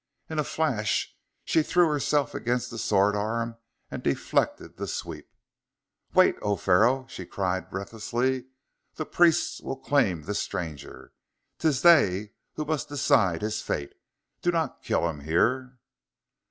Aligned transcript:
In 0.31 0.39
a 0.39 0.43
flash 0.43 1.15
she 1.45 1.61
threw 1.61 1.87
herself 1.87 2.33
against 2.33 2.71
the 2.71 2.79
sword 2.79 3.15
arm 3.15 3.57
and 3.91 4.01
deflected 4.01 4.75
the 4.77 4.87
sweep. 4.87 5.29
"Wait, 6.15 6.37
O 6.41 6.55
Pharaoh!" 6.55 7.05
she 7.07 7.23
cried 7.23 7.69
breathlessly. 7.69 8.47
"The 8.95 9.05
priests 9.05 9.61
will 9.61 9.77
claim 9.77 10.23
this 10.23 10.39
stranger; 10.39 11.13
'tis 11.59 11.83
they 11.83 12.31
who 12.55 12.65
must 12.65 12.89
decide 12.89 13.43
his 13.43 13.61
fate! 13.61 13.93
Do 14.41 14.51
not 14.51 14.81
kill 14.81 15.07
him 15.07 15.19
here!" 15.19 15.77